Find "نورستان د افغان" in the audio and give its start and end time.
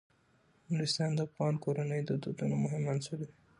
0.69-1.53